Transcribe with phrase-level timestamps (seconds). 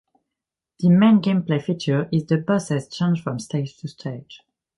[0.79, 4.41] The main gameplay feature is the bosses change from stage to stage.